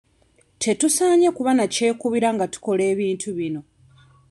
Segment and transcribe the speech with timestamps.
[0.61, 3.61] Tetusaanye kuba na kyekubiira nga tukola ku bintu bino.